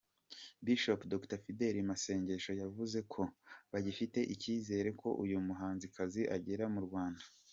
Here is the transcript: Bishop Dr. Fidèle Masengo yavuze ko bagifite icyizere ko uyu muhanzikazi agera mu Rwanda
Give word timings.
Bishop 0.65 0.99
Dr. 1.11 1.37
Fidèle 1.45 1.81
Masengo 1.89 2.33
yavuze 2.63 2.99
ko 3.13 3.21
bagifite 3.71 4.19
icyizere 4.33 4.89
ko 5.01 5.07
uyu 5.23 5.37
muhanzikazi 5.47 6.21
agera 6.37 6.65
mu 6.75 6.81
Rwanda 6.87 7.23